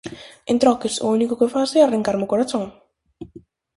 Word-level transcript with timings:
En 0.51 0.57
troques, 0.63 0.95
o 1.05 1.13
único 1.17 1.37
que 1.39 1.51
fas 1.53 1.71
é 1.77 1.81
arrincarme 1.83 2.25
o 2.25 2.31
corazón! 2.33 2.63